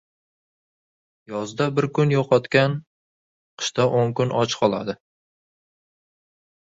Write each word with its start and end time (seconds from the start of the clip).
•Yozda 1.33 1.67
bir 1.81 1.87
kun 1.99 2.15
yo‘qotgan 2.15 2.75
qishda 3.63 3.87
o‘n 4.01 4.15
kun 4.21 4.35
och 4.41 4.57
qoladi. 4.63 4.97